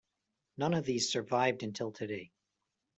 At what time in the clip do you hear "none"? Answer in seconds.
0.57-0.73